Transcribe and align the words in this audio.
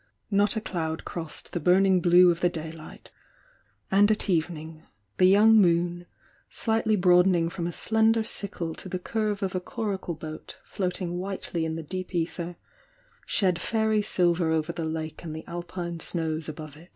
Not 0.31 0.55
a 0.55 0.61
cloud 0.61 1.05
crossed 1.05 1.53
the 1.53 1.59
burning 1.59 2.01
blue 2.01 2.31
of 2.31 2.39
the 2.39 2.49
daylight, 2.49 3.11
and 3.91 4.09
at 4.09 4.31
evening, 4.31 4.81
tiie 5.19 5.29
young 5.29 5.61
moon, 5.61 6.07
slightly 6.49 6.95
broadening 6.95 7.51
from 7.51 7.67
a 7.67 7.71
sl'mder 7.71 8.25
sickle 8.25 8.73
to 8.73 8.89
the 8.89 8.97
curve 8.97 9.43
of 9.43 9.53
a 9.53 9.59
coracle 9.59 10.15
boat 10.15 10.57
floating 10.63 11.19
wnitely 11.19 11.65
in 11.65 11.75
the 11.75 11.83
deep 11.83 12.15
ether, 12.15 12.55
shed 13.27 13.61
fairy 13.61 14.01
silver 14.01 14.49
over 14.49 14.71
the 14.73 14.85
lake 14.85 15.23
and 15.23 15.35
the 15.35 15.45
Alpine 15.45 15.99
snows 15.99 16.49
above 16.49 16.77
h. 16.77 16.89